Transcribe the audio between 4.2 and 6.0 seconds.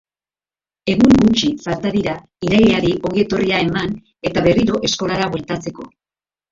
eta berriro eskolara bueltatzeko.